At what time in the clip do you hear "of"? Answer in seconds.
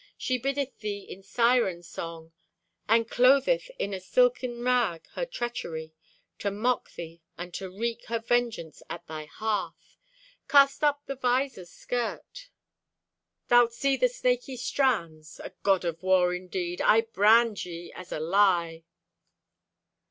15.85-16.01